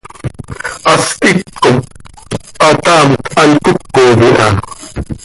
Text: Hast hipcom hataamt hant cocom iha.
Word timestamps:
Hast 0.85 1.21
hipcom 1.27 1.75
hataamt 2.63 3.25
hant 3.35 3.59
cocom 3.63 4.21
iha. 4.29 4.49